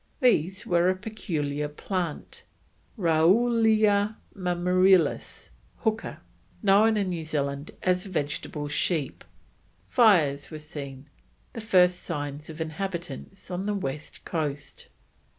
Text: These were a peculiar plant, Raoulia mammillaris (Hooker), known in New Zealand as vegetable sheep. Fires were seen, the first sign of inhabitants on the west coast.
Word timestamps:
These 0.19 0.65
were 0.65 0.89
a 0.89 0.95
peculiar 0.95 1.67
plant, 1.67 2.43
Raoulia 2.97 4.15
mammillaris 4.35 5.51
(Hooker), 5.81 6.21
known 6.63 6.97
in 6.97 7.09
New 7.09 7.23
Zealand 7.23 7.69
as 7.83 8.07
vegetable 8.07 8.67
sheep. 8.67 9.23
Fires 9.87 10.49
were 10.49 10.57
seen, 10.57 11.07
the 11.53 11.61
first 11.61 11.99
sign 12.01 12.41
of 12.49 12.59
inhabitants 12.59 13.51
on 13.51 13.67
the 13.67 13.75
west 13.75 14.25
coast. 14.25 14.87